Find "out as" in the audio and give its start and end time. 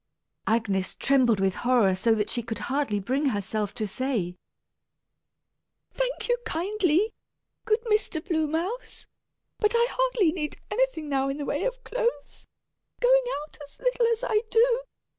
13.45-13.79